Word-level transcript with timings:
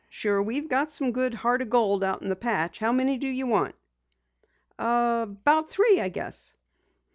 Sure, 0.09 0.41
we've 0.41 0.67
got 0.67 0.89
some 0.89 1.11
good 1.11 1.35
Heart 1.35 1.61
o' 1.61 1.65
Gold 1.65 2.03
out 2.03 2.23
in 2.23 2.29
the 2.29 2.35
patch. 2.35 2.79
How 2.79 2.91
many 2.91 3.19
do 3.19 3.27
you 3.27 3.45
want?" 3.45 3.75
"About 4.79 5.69
three, 5.69 6.01
I 6.01 6.09
guess." 6.09 6.55